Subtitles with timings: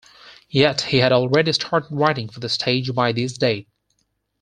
[0.49, 3.67] Yet he had already started writing for the stage by this date.